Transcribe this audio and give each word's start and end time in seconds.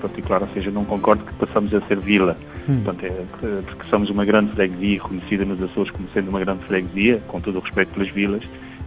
particular, 0.00 0.42
ou 0.42 0.48
seja, 0.48 0.70
não 0.70 0.84
concordo 0.84 1.24
que 1.24 1.34
passamos 1.34 1.72
a 1.74 1.80
ser 1.82 1.98
vila. 1.98 2.36
Hum. 2.68 2.82
Portanto, 2.82 3.04
é, 3.04 3.62
porque 3.62 3.88
somos 3.88 4.10
uma 4.10 4.24
grande 4.24 4.52
freguesia, 4.52 5.00
reconhecida 5.02 5.44
nos 5.44 5.62
Açores 5.62 5.90
como 5.90 6.08
sendo 6.12 6.28
uma 6.28 6.40
grande 6.40 6.64
freguesia, 6.64 7.20
com 7.28 7.40
todo 7.40 7.56
o 7.56 7.60
respeito 7.60 7.94
pelas 7.94 8.10
vilas, 8.10 8.42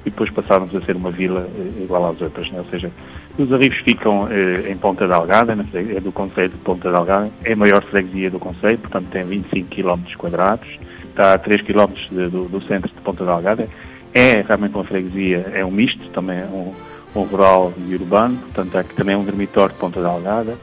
e 0.05 0.09
depois 0.09 0.29
passarmos 0.31 0.75
a 0.75 0.81
ser 0.81 0.95
uma 0.95 1.11
vila 1.11 1.47
eh, 1.55 1.83
igual 1.83 2.11
às 2.11 2.19
outras. 2.21 2.51
Né? 2.51 2.59
Ou 2.59 2.65
seja, 2.65 2.91
os 3.37 3.53
arribos 3.53 3.77
ficam 3.79 4.27
eh, 4.29 4.69
em 4.69 4.75
Ponta 4.75 5.07
Delgada, 5.07 5.53
é 5.73 5.99
do 6.01 6.11
Conselho 6.11 6.49
de 6.49 6.57
Ponta 6.57 6.91
Delgada, 6.91 7.31
é 7.45 7.53
a 7.53 7.55
maior 7.55 7.81
freguesia 7.85 8.29
do 8.29 8.39
Conselho, 8.39 8.77
portanto 8.79 9.07
tem 9.11 9.23
25 9.23 9.69
km 9.69 10.01
quadrados, 10.17 10.67
está 11.09 11.33
a 11.33 11.37
3 11.37 11.61
km 11.61 11.93
de, 12.11 12.29
do, 12.29 12.49
do, 12.49 12.61
centro 12.63 12.89
de 12.89 13.01
Ponta 13.01 13.23
Delgada, 13.23 13.69
é 14.13 14.41
realmente 14.41 14.75
uma 14.75 14.83
freguesia, 14.83 15.49
é 15.53 15.63
um 15.63 15.71
misto, 15.71 16.09
também 16.09 16.39
é 16.39 16.45
um 16.45 16.73
um 17.15 17.23
rural 17.23 17.73
e 17.77 17.93
urbano, 17.95 18.37
portanto 18.37 18.77
é 18.77 18.83
que 18.83 18.95
também 18.95 19.15
é 19.15 19.17
um 19.17 19.23
dormitório 19.23 19.73
de 19.73 19.79
Ponta 19.79 20.01
Delgada, 20.01 20.57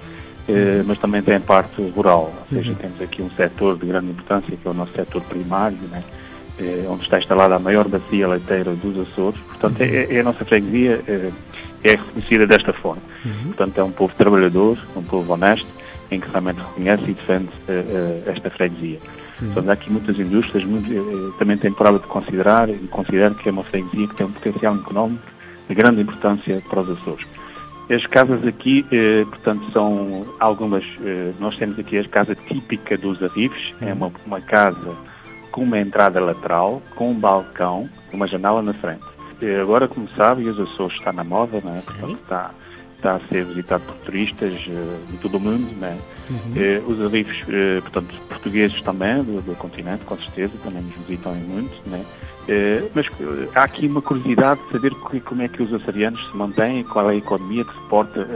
mas 0.87 0.99
também 0.99 1.23
tem 1.23 1.41
parte 1.41 1.83
rural, 1.91 2.33
ou 2.39 2.47
seja, 2.49 2.71
uhum. 2.71 2.77
temos 2.77 3.01
aqui 3.01 3.23
um 3.23 3.31
setor 3.31 3.79
de 3.79 3.87
grande 3.87 4.11
importância, 4.11 4.57
que 4.57 4.67
é 4.67 4.71
o 4.71 4.75
nosso 4.75 4.93
setor 4.93 5.23
primário, 5.23 5.79
né? 5.91 6.03
eh, 6.61 6.85
onde 6.89 7.03
está 7.03 7.19
instalada 7.19 7.57
a 7.57 7.59
maior 7.59 7.89
bacia 7.89 8.29
leiteira 8.29 8.75
dos 8.75 9.09
Açores, 9.09 9.41
portanto 9.41 9.81
é, 9.81 10.15
é 10.15 10.21
a 10.21 10.23
nossa 10.23 10.45
freguesia 10.45 11.03
é, 11.07 11.31
é 11.83 11.91
reconhecida 11.93 12.47
desta 12.47 12.73
forma. 12.73 13.03
Uhum. 13.25 13.53
Portanto 13.53 13.79
é 13.79 13.85
um 13.85 13.91
povo 13.91 14.15
trabalhador, 14.15 14.79
um 14.95 15.03
povo 15.03 15.33
honesto, 15.33 15.67
em 16.11 16.21
que 16.21 16.29
realmente 16.29 16.59
reconhece 16.59 17.05
e 17.05 17.15
defende 17.15 17.49
uh, 17.69 17.73
uh, 17.73 18.31
esta 18.31 18.51
freguesia. 18.51 18.99
Uhum. 19.41 19.47
Portanto, 19.47 19.69
há 19.71 19.73
aqui 19.73 19.93
muitas 19.93 20.19
indústrias, 20.19 20.65
muito, 20.65 20.93
uh, 20.93 21.33
também 21.39 21.57
tem 21.57 21.73
prova 21.73 22.01
de 22.01 22.07
considerar 22.09 22.69
e 22.69 22.75
considero 22.89 23.35
que 23.37 23.49
é 23.49 23.53
uma 23.53 23.63
freguesia 23.63 24.09
que 24.09 24.17
tem 24.17 24.27
um 24.27 24.33
potencial 24.33 24.75
económico 24.75 25.23
de 25.69 25.75
grande 25.75 26.01
importância 26.01 26.61
para 26.69 26.81
os 26.81 26.91
Açores. 26.91 27.27
As 27.91 28.07
casas 28.07 28.47
aqui, 28.47 28.87
eh, 28.93 29.25
portanto, 29.25 29.69
são 29.73 30.25
algumas. 30.39 30.85
Eh, 31.05 31.33
nós 31.41 31.57
temos 31.57 31.77
aqui 31.77 31.99
a 31.99 32.09
casa 32.09 32.37
típica 32.37 32.97
dos 32.97 33.21
Arrives, 33.21 33.75
é 33.81 33.93
uma, 33.93 34.13
uma 34.25 34.41
casa 34.41 34.97
com 35.51 35.63
uma 35.63 35.81
entrada 35.81 36.21
lateral, 36.21 36.81
com 36.95 37.11
um 37.11 37.19
balcão, 37.19 37.91
uma 38.13 38.29
janela 38.29 38.63
na 38.63 38.73
frente. 38.73 39.05
Eh, 39.43 39.61
agora, 39.61 39.89
como 39.89 40.09
sabe, 40.11 40.49
os 40.49 40.61
Açores 40.61 40.97
está 40.99 41.13
na 41.13 41.25
moda, 41.25 41.61
não 41.65 41.77
é? 41.77 41.81
Portanto, 41.81 42.19
está, 42.23 42.51
está 43.01 43.13
a 43.13 43.21
ser 43.29 43.45
visitado 43.45 43.83
por 43.85 43.97
turistas 43.97 44.53
eh, 44.53 44.99
de 45.11 45.17
todo 45.19 45.39
o 45.39 45.41
mundo, 45.41 45.67
não 45.81 45.89
é? 45.89 45.97
Uhum. 46.31 46.53
Eh, 46.55 46.83
os 46.87 47.01
Arrives, 47.01 47.43
eh, 47.49 47.81
portanto, 47.81 48.15
portugueses 48.29 48.81
também, 48.83 49.23
do, 49.25 49.43
do, 49.43 49.57
continente, 49.57 50.05
com 50.05 50.17
certeza, 50.17 50.53
também 50.63 50.83
nos 50.83 50.95
visitam 51.07 51.35
muito, 51.35 51.73
é? 51.93 52.05
Eh, 52.49 52.89
mas 52.95 53.07
há 53.55 53.65
aqui 53.65 53.87
uma 53.87 54.01
curiosidade 54.01 54.61
de 54.67 54.73
saber 54.73 54.95
como 55.25 55.43
é 55.43 55.49
que 55.49 55.63
os 55.63 55.75
açorianos 55.75 56.25
se 56.31 56.37
mantêm, 56.37 56.85
qual 56.85 57.11
é 57.11 57.15
a 57.15 57.17
economia 57.17 57.65
que 57.65 57.75
suporta 57.75 58.27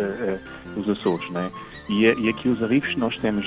os 0.77 0.89
Açores, 0.89 1.31
não 1.31 1.42
é? 1.42 1.51
E, 1.89 2.07
e, 2.07 2.31
aqui 2.31 2.48
os 2.48 2.62
Arrifes 2.62 2.97
nós 2.97 3.15
temos 3.19 3.47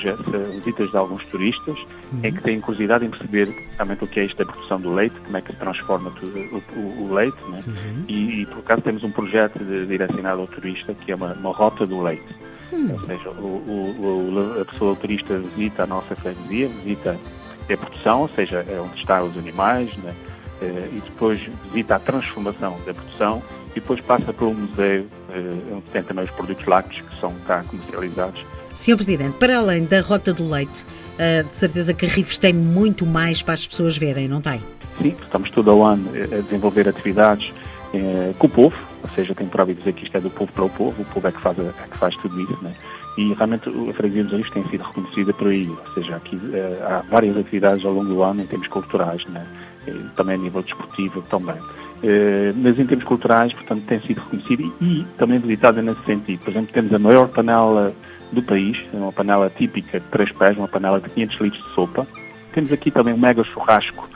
visitas 0.54 0.88
de 0.90 0.96
alguns 0.96 1.24
turistas 1.26 1.76
uhum. 2.12 2.20
em 2.22 2.32
que 2.32 2.40
têm 2.40 2.60
curiosidade 2.60 3.04
em 3.04 3.10
perceber 3.10 3.48
realmente 3.74 4.04
o 4.04 4.06
que 4.06 4.20
é 4.20 4.24
isto 4.24 4.36
da 4.38 4.44
produção 4.44 4.80
do 4.80 4.94
leite, 4.94 5.16
como 5.24 5.36
é 5.36 5.40
que 5.40 5.52
se 5.52 5.58
transforma 5.58 6.12
o, 6.22 6.78
o, 6.78 7.02
o 7.02 7.14
leite, 7.14 7.36
né? 7.50 7.62
Uhum. 7.66 8.04
E, 8.06 8.42
e, 8.42 8.46
por 8.46 8.58
acaso 8.58 8.82
temos 8.82 9.02
um 9.02 9.10
projeto 9.10 9.58
de, 9.58 9.86
direcionado 9.86 10.40
ao 10.40 10.46
turista 10.46 10.94
que 10.94 11.07
é 11.12 11.14
uma, 11.14 11.32
uma 11.34 11.52
rota 11.52 11.86
do 11.86 12.02
leite. 12.02 12.34
Uhum. 12.72 12.92
Ou 12.92 13.00
seja, 13.06 13.30
o, 13.30 14.60
a 14.60 14.64
pessoa 14.64 14.92
o 14.92 14.96
turista 14.96 15.38
visita 15.38 15.84
a 15.84 15.86
nossa 15.86 16.14
freguesia, 16.14 16.68
visita 16.68 17.18
a 17.70 17.76
produção, 17.76 18.22
ou 18.22 18.28
seja, 18.28 18.64
é 18.68 18.80
onde 18.80 18.98
estão 18.98 19.26
os 19.26 19.36
animais, 19.36 19.94
né? 19.98 20.14
Eh, 20.60 20.88
e 20.92 21.00
depois 21.00 21.40
visita 21.66 21.96
a 21.96 21.98
transformação 22.00 22.76
da 22.84 22.92
produção 22.92 23.42
e 23.70 23.74
depois 23.80 24.00
passa 24.00 24.32
para 24.32 24.44
o 24.44 24.52
museu 24.52 25.06
eh, 25.30 25.72
onde 25.72 25.84
tem 25.92 26.02
também 26.02 26.24
os 26.24 26.30
produtos 26.32 26.66
lácteos 26.66 27.00
que 27.08 27.20
são 27.20 27.32
cá 27.46 27.62
comercializados. 27.62 28.44
Senhor 28.74 28.96
Presidente, 28.96 29.36
para 29.36 29.58
além 29.58 29.84
da 29.84 30.00
Rota 30.00 30.32
do 30.32 30.48
Leite, 30.48 30.84
eh, 31.16 31.44
de 31.44 31.52
certeza 31.52 31.94
que 31.94 32.06
a 32.06 32.08
Rifes 32.08 32.38
tem 32.38 32.52
muito 32.52 33.06
mais 33.06 33.40
para 33.40 33.54
as 33.54 33.66
pessoas 33.66 33.96
verem, 33.96 34.26
não 34.26 34.40
tem? 34.40 34.60
Sim, 35.00 35.14
estamos 35.22 35.48
todo 35.50 35.72
o 35.72 35.84
ano 35.84 36.10
a 36.10 36.40
desenvolver 36.40 36.88
atividades 36.88 37.52
com 38.38 38.46
o 38.46 38.50
povo, 38.50 38.76
ou 39.02 39.10
seja, 39.10 39.34
tem 39.34 39.46
para 39.46 39.64
dizer 39.64 39.92
que 39.92 40.04
isto 40.04 40.16
é 40.16 40.20
do 40.20 40.30
povo 40.30 40.52
para 40.52 40.64
o 40.64 40.70
povo, 40.70 41.02
o 41.02 41.04
povo 41.06 41.26
é 41.26 41.32
que 41.32 41.40
faz, 41.40 41.58
é 41.58 41.72
que 41.90 41.98
faz 41.98 42.16
tudo 42.16 42.40
isso, 42.40 42.58
né? 42.62 42.72
e 43.18 43.34
realmente 43.34 43.68
a 43.68 43.92
freguesia 43.92 44.22
dos 44.22 44.32
Olivos 44.32 44.52
tem 44.52 44.62
sido 44.68 44.84
reconhecida 44.84 45.32
por 45.32 45.48
aí, 45.48 45.68
ou 45.68 45.94
seja, 45.94 46.14
aqui 46.14 46.38
há 46.84 47.02
várias 47.10 47.36
atividades 47.36 47.84
ao 47.84 47.92
longo 47.92 48.06
do 48.06 48.22
ano 48.22 48.42
em 48.42 48.46
termos 48.46 48.68
culturais, 48.68 49.24
né? 49.26 49.44
também 50.14 50.36
a 50.36 50.38
nível 50.38 50.62
desportivo 50.62 51.20
também. 51.22 51.56
Eh, 52.02 52.52
mas 52.54 52.78
em 52.78 52.86
termos 52.86 53.04
culturais, 53.04 53.52
portanto, 53.52 53.82
tem 53.86 54.00
sido 54.00 54.20
reconhecido 54.20 54.72
e, 54.80 55.00
e 55.00 55.04
também 55.16 55.38
visitada 55.40 55.82
nesse 55.82 56.04
sentido. 56.04 56.38
Por 56.40 56.50
exemplo, 56.50 56.72
temos 56.72 56.92
a 56.92 56.98
maior 56.98 57.28
panela 57.28 57.92
do 58.30 58.42
país, 58.42 58.78
uma 58.92 59.10
panela 59.10 59.50
típica 59.50 59.98
de 59.98 60.06
três 60.06 60.30
pés, 60.32 60.56
uma 60.56 60.68
panela 60.68 61.00
de 61.00 61.08
500 61.10 61.40
litros 61.40 61.64
de 61.64 61.74
sopa. 61.74 62.06
Temos 62.52 62.72
aqui 62.72 62.90
também 62.90 63.14
um 63.14 63.18
mega 63.18 63.42
churrasco, 63.42 64.08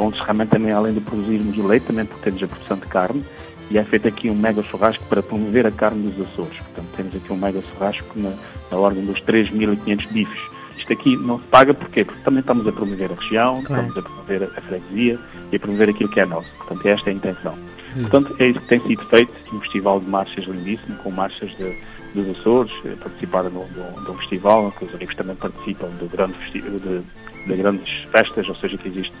onde 0.00 0.18
realmente 0.20 0.50
também, 0.50 0.72
além 0.72 0.94
de 0.94 1.00
produzirmos 1.00 1.56
o 1.56 1.66
leite, 1.66 1.86
também 1.86 2.06
temos 2.22 2.42
a 2.42 2.46
produção 2.46 2.76
de 2.76 2.86
carne. 2.86 3.24
E 3.70 3.78
é 3.78 3.84
feito 3.84 4.06
aqui 4.06 4.28
um 4.28 4.34
mega 4.34 4.62
churrasco 4.62 5.02
para 5.04 5.22
promover 5.22 5.66
a 5.66 5.70
carne 5.70 6.10
dos 6.10 6.28
Açores. 6.28 6.56
Portanto, 6.58 6.86
temos 6.96 7.16
aqui 7.16 7.32
um 7.32 7.36
mega 7.36 7.62
churrasco 7.62 8.06
na, 8.14 8.34
na 8.70 8.76
ordem 8.76 9.04
dos 9.04 9.20
3.500 9.22 10.08
bifes 10.08 10.54
isto 10.84 10.92
aqui 10.92 11.16
não 11.16 11.40
se 11.40 11.46
paga 11.46 11.72
porquê? 11.72 12.04
Porque 12.04 12.20
também 12.22 12.40
estamos 12.40 12.68
a 12.68 12.72
promover 12.72 13.10
a 13.10 13.14
região, 13.14 13.62
claro. 13.62 13.88
estamos 13.88 13.96
a 13.96 14.02
promover 14.02 14.42
a 14.42 14.60
freguesia 14.60 15.18
e 15.50 15.56
a 15.56 15.58
promover 15.58 15.88
aquilo 15.88 16.10
que 16.10 16.20
é 16.20 16.26
nosso. 16.26 16.48
Portanto, 16.58 16.86
esta 16.86 17.08
é 17.08 17.12
a 17.12 17.16
intenção. 17.16 17.58
Hum. 17.96 18.02
Portanto, 18.02 18.36
é 18.38 18.48
isso 18.48 18.60
que 18.60 18.68
tem 18.68 18.80
sido 18.80 19.04
feito, 19.06 19.32
um 19.54 19.60
festival 19.60 20.00
de 20.00 20.06
marchas 20.10 20.44
lindíssimo, 20.44 20.96
com 20.98 21.10
marchas 21.10 21.50
de, 21.56 21.80
dos 22.14 22.38
Açores, 22.38 22.72
eh, 22.84 22.96
participaram 23.00 23.50
de, 23.50 24.10
um 24.10 24.14
festival, 24.16 24.70
que 24.72 24.84
os 24.84 24.94
amigos 24.94 25.16
também 25.16 25.36
participam 25.36 25.88
de, 25.98 26.06
grande 26.06 26.34
de, 26.52 27.02
de, 27.46 27.54
grandes 27.54 28.04
festas, 28.10 28.48
ou 28.48 28.54
seja, 28.56 28.76
que 28.76 28.88
existe 28.88 29.12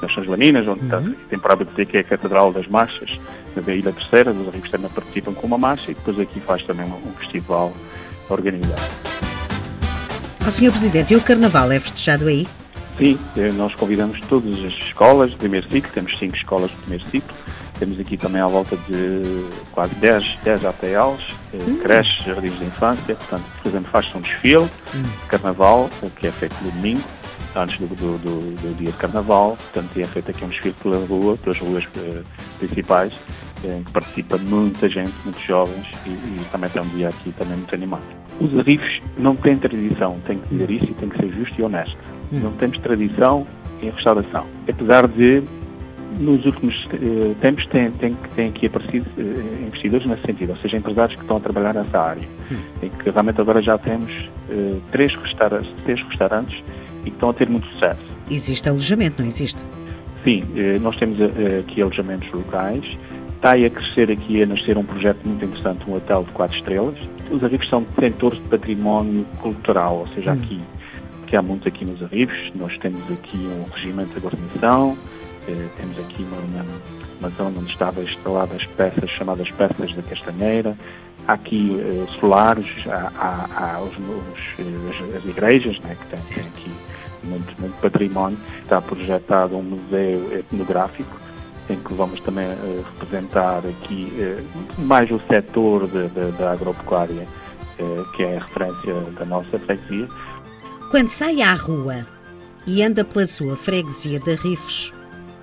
nas 0.00 0.12
São 0.12 0.24
Joaninas, 0.24 0.66
onde 0.68 0.84
uhum. 0.86 1.14
tem 1.28 1.38
para 1.38 1.56
dizer 1.56 1.86
que 1.86 1.96
é 1.96 2.00
a 2.00 2.04
Catedral 2.04 2.52
das 2.52 2.66
Marchas, 2.66 3.18
na 3.64 3.72
Ilha 3.72 3.92
Terceira, 3.92 4.32
os 4.32 4.48
amigos 4.48 4.70
também 4.70 4.90
participam 4.90 5.32
com 5.32 5.46
uma 5.46 5.58
marcha 5.58 5.90
e 5.90 5.94
depois 5.94 6.18
aqui 6.18 6.40
faz 6.40 6.62
também 6.64 6.86
um, 6.86 7.12
festival 7.18 7.72
organizado. 8.28 8.82
Oh, 10.46 10.50
Sr. 10.50 10.70
Presidente, 10.70 11.12
e 11.12 11.16
o 11.16 11.20
Carnaval 11.20 11.72
é 11.72 11.80
festejado 11.80 12.28
aí? 12.28 12.46
Sim, 12.98 13.18
eh, 13.36 13.52
nós 13.52 13.74
convidamos 13.74 14.20
todas 14.28 14.58
as 14.64 14.72
escolas 14.72 15.30
de 15.30 15.36
primeiro 15.36 15.68
ciclo, 15.70 15.90
temos 15.92 16.16
cinco 16.18 16.36
escolas 16.36 16.70
de 16.70 16.76
primeiro 16.76 17.04
ciclo, 17.10 17.34
temos 17.78 18.00
aqui 18.00 18.16
também 18.16 18.40
à 18.40 18.46
volta 18.46 18.76
de 18.88 19.44
quase 19.72 19.94
10, 19.96 20.38
10 20.44 20.64
APLs, 20.64 21.22
eh, 21.52 21.58
hum. 21.58 21.78
creches, 21.82 22.24
jardins 22.24 22.58
de 22.58 22.64
infância, 22.64 23.14
portanto, 23.14 23.44
por 23.62 23.68
exemplo, 23.68 23.90
faz-se 23.90 24.16
um 24.16 24.20
desfile 24.20 24.62
hum. 24.94 25.02
de 25.02 25.28
carnaval, 25.28 25.90
o 26.02 26.10
que 26.10 26.26
é 26.26 26.32
feito 26.32 26.56
no 26.62 26.70
domingo, 26.70 27.02
antes 27.56 27.78
do, 27.78 27.86
do, 27.86 28.18
do, 28.18 28.54
do, 28.62 28.76
dia 28.76 28.90
de 28.90 28.96
carnaval, 28.96 29.56
portanto, 29.56 29.98
é 29.98 30.04
feito 30.04 30.30
aqui 30.30 30.44
um 30.44 30.48
desfile 30.48 30.74
pela 30.82 31.04
rua, 31.06 31.36
pelas 31.36 31.58
ruas 31.58 31.84
uh, 31.84 32.24
principais, 32.58 33.12
em 33.64 33.82
que 33.82 33.92
participa 33.92 34.38
muita 34.38 34.88
gente, 34.88 35.12
muitos 35.24 35.42
jovens, 35.42 35.86
e, 36.06 36.10
e 36.10 36.46
também 36.50 36.70
tem 36.70 36.82
um 36.82 36.88
dia 36.88 37.08
aqui 37.08 37.32
também 37.32 37.56
muito 37.56 37.74
animado. 37.74 38.02
Os 38.40 38.56
Arifes 38.58 39.00
não 39.18 39.34
têm 39.34 39.56
tradição, 39.56 40.18
tenho 40.26 40.40
que 40.40 40.48
dizer 40.48 40.70
isso 40.70 40.84
e 40.84 40.94
tenho 40.94 41.10
que 41.10 41.18
ser 41.18 41.32
justo 41.32 41.60
e 41.60 41.64
honesto. 41.64 41.96
Hum. 42.32 42.40
Não 42.40 42.52
temos 42.52 42.78
tradição 42.78 43.46
em 43.80 43.90
restauração. 43.90 44.46
Apesar 44.68 45.08
de, 45.08 45.42
nos 46.18 46.44
últimos 46.44 46.86
eh, 46.92 47.34
tempos, 47.40 47.66
tem, 47.66 47.90
tem, 47.92 48.14
tem 48.34 48.48
aqui 48.48 48.66
aparecido 48.66 49.06
eh, 49.16 49.66
investidores 49.66 50.06
nesse 50.06 50.22
sentido, 50.22 50.50
ou 50.50 50.56
seja, 50.58 50.76
empresários 50.76 51.16
que 51.16 51.22
estão 51.22 51.38
a 51.38 51.40
trabalhar 51.40 51.74
nessa 51.74 51.98
área. 51.98 52.28
Hum. 52.50 52.58
Em 52.82 52.90
que 52.90 53.10
realmente 53.10 53.40
agora 53.40 53.62
já 53.62 53.78
temos 53.78 54.12
eh, 54.50 54.76
três, 54.90 55.16
três 55.84 56.02
restaurantes 56.02 56.62
e 57.06 57.10
que 57.10 57.16
estão 57.16 57.30
a 57.30 57.34
ter 57.34 57.48
muito 57.48 57.66
sucesso. 57.68 58.00
Existe 58.30 58.68
alojamento, 58.68 59.22
não 59.22 59.28
existe? 59.28 59.64
Sim, 60.24 60.44
eh, 60.56 60.78
nós 60.80 60.96
temos 60.96 61.18
eh, 61.20 61.60
aqui 61.60 61.80
alojamentos 61.80 62.30
locais. 62.32 62.84
Está 63.36 63.52
a 63.52 63.70
crescer 63.70 64.10
aqui, 64.10 64.42
a 64.42 64.46
nascer 64.46 64.76
um 64.76 64.84
projeto 64.84 65.24
muito 65.24 65.44
interessante, 65.44 65.88
um 65.88 65.94
hotel 65.94 66.24
de 66.24 66.32
quatro 66.32 66.56
estrelas, 66.56 66.98
os 67.30 67.42
Arribos 67.42 67.68
são 67.68 67.82
detentores 67.82 68.42
de 68.42 68.48
património 68.48 69.24
cultural, 69.40 69.98
ou 69.98 70.08
seja, 70.08 70.32
hum. 70.32 70.34
aqui, 70.34 70.60
que 71.26 71.36
há 71.36 71.42
muito 71.42 71.68
aqui 71.68 71.84
nos 71.84 72.02
Arribos, 72.02 72.36
nós 72.54 72.76
temos 72.78 73.02
aqui 73.10 73.36
um 73.36 73.70
regimento 73.72 74.14
de 74.14 74.20
guarnição, 74.20 74.96
eh, 75.48 75.68
temos 75.76 75.98
aqui 75.98 76.24
uma, 76.24 76.64
uma, 77.20 77.30
zona 77.30 77.58
onde 77.58 77.70
estavam 77.70 78.02
instaladas 78.02 78.64
peças 78.76 79.10
chamadas 79.10 79.50
peças 79.50 79.94
da 79.94 80.02
castanheira, 80.02 80.76
há 81.26 81.32
aqui 81.32 81.78
eh, 81.80 82.06
solares, 82.18 82.86
há, 82.86 83.12
há, 83.16 83.74
há 83.74 83.80
os, 83.80 83.92
os, 83.98 84.90
as, 84.90 85.16
as, 85.16 85.24
igrejas, 85.24 85.78
né, 85.80 85.96
que 86.00 86.06
têm, 86.06 86.34
têm 86.34 86.44
aqui 86.46 86.72
muito, 87.24 87.60
muito 87.60 87.80
património. 87.80 88.38
Está 88.62 88.80
projetado 88.80 89.56
um 89.56 89.62
museu 89.62 90.38
etnográfico 90.38 91.16
em 91.68 91.76
que 91.76 91.94
vamos 91.94 92.20
também 92.20 92.46
uh, 92.46 92.84
representar 92.92 93.58
aqui 93.58 94.12
mais 94.78 95.10
o 95.10 95.20
setor 95.26 95.88
da 96.38 96.52
agropecuária, 96.52 97.26
que 98.14 98.22
é 98.22 98.36
a 98.36 98.40
referência 98.40 98.94
da 99.18 99.24
nossa 99.24 99.58
freguesia. 99.58 100.08
Quando 100.92 101.08
sai 101.08 101.42
à 101.42 101.54
rua 101.54 102.06
e 102.68 102.84
anda 102.84 103.04
pela 103.04 103.26
sua 103.26 103.56
freguesia 103.56 104.20
de 104.20 104.36
Rifes, 104.36 104.92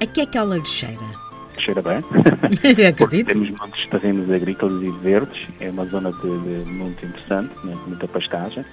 a 0.02 0.06
que 0.06 0.22
é 0.22 0.26
que 0.26 0.38
ela 0.38 0.58
lhe 0.58 0.66
cheira? 0.66 1.33
Cheira 1.64 1.82
bem. 1.82 2.04
Acredito. 2.88 3.28
temos 3.28 3.50
muitos 3.50 3.86
terrenos 3.88 4.32
agrícolas 4.32 4.82
e 4.84 4.92
verdes, 5.04 5.48
é 5.60 5.70
uma 5.70 5.86
zona 5.86 6.12
de, 6.12 6.64
de 6.66 6.72
muito 6.72 7.06
interessante, 7.06 7.54
né, 7.64 7.76
muita 7.88 8.08
pastagem, 8.08 8.64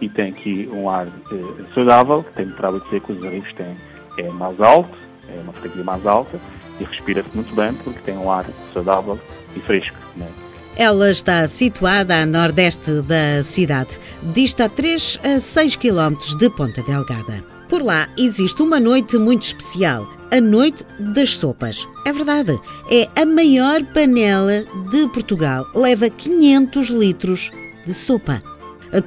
e 0.00 0.08
tem 0.08 0.30
aqui 0.30 0.68
um 0.72 0.88
ar 0.88 1.06
eh, 1.06 1.64
saudável, 1.74 2.24
tem 2.34 2.48
para 2.48 2.70
dizer 2.72 3.00
que 3.00 3.12
os 3.12 3.24
arribos 3.24 3.52
têm, 3.54 3.76
é 4.18 4.30
mais 4.30 4.60
alto, 4.60 4.96
é 5.28 5.40
uma 5.40 5.52
freguesia 5.52 5.84
mais 5.84 6.06
alta, 6.06 6.38
e 6.78 6.84
respira-se 6.84 7.28
muito 7.34 7.54
bem 7.54 7.72
porque 7.74 7.98
tem 8.00 8.16
um 8.16 8.30
ar 8.30 8.44
saudável 8.72 9.18
e 9.54 9.60
fresco. 9.60 9.96
Né? 10.16 10.28
Ela 10.76 11.10
está 11.10 11.48
situada 11.48 12.22
a 12.22 12.26
nordeste 12.26 13.00
da 13.02 13.42
cidade, 13.42 13.98
dista 14.22 14.66
a 14.66 14.68
3 14.68 15.18
a 15.24 15.40
6 15.40 15.76
quilómetros 15.76 16.36
de 16.36 16.50
Ponta 16.50 16.82
Delgada. 16.82 17.55
Por 17.68 17.82
lá 17.82 18.08
existe 18.16 18.62
uma 18.62 18.78
noite 18.78 19.18
muito 19.18 19.42
especial, 19.42 20.08
a 20.30 20.40
Noite 20.40 20.84
das 21.00 21.36
Sopas. 21.36 21.86
É 22.04 22.12
verdade, 22.12 22.56
é 22.90 23.08
a 23.20 23.26
maior 23.26 23.84
panela 23.86 24.64
de 24.90 25.08
Portugal. 25.08 25.66
Leva 25.74 26.08
500 26.08 26.88
litros 26.90 27.50
de 27.84 27.92
sopa. 27.92 28.40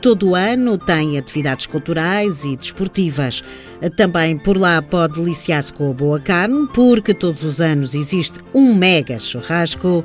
Todo 0.01 0.31
o 0.31 0.35
ano 0.35 0.77
tem 0.77 1.17
atividades 1.17 1.65
culturais 1.65 2.43
e 2.43 2.57
desportivas. 2.57 3.41
Também 3.95 4.37
por 4.37 4.57
lá 4.57 4.81
pode 4.81 5.13
deliciar-se 5.13 5.71
com 5.71 5.89
a 5.89 5.93
boa 5.93 6.19
carne, 6.19 6.67
porque 6.73 7.13
todos 7.13 7.43
os 7.43 7.61
anos 7.61 7.95
existe 7.95 8.39
um 8.53 8.75
mega 8.75 9.17
churrasco. 9.17 10.03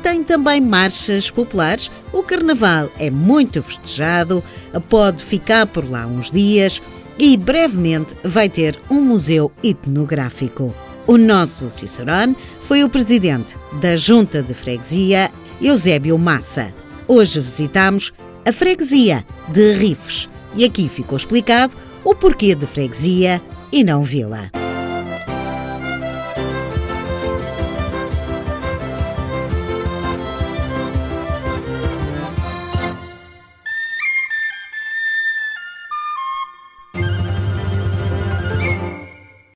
Tem 0.00 0.22
também 0.22 0.60
marchas 0.60 1.28
populares. 1.28 1.90
O 2.12 2.22
carnaval 2.22 2.88
é 3.00 3.10
muito 3.10 3.60
festejado, 3.64 4.44
pode 4.88 5.24
ficar 5.24 5.66
por 5.66 5.90
lá 5.90 6.06
uns 6.06 6.30
dias 6.30 6.80
e 7.18 7.36
brevemente 7.36 8.14
vai 8.24 8.48
ter 8.48 8.78
um 8.90 9.00
museu 9.00 9.50
etnográfico. 9.62 10.74
O 11.06 11.16
nosso 11.16 11.70
Cicerone 11.70 12.36
foi 12.62 12.82
o 12.82 12.88
presidente 12.88 13.56
da 13.80 13.96
Junta 13.96 14.42
de 14.42 14.54
Freguesia, 14.54 15.30
Eusébio 15.60 16.18
Massa. 16.18 16.74
Hoje 17.06 17.40
visitamos 17.40 18.12
a 18.44 18.52
freguesia 18.52 19.24
de 19.48 19.74
Rifes 19.74 20.28
e 20.54 20.64
aqui 20.64 20.88
ficou 20.88 21.16
explicado 21.16 21.76
o 22.04 22.14
porquê 22.14 22.54
de 22.54 22.66
freguesia 22.66 23.40
e 23.72 23.84
não 23.84 24.02
vila. 24.02 24.50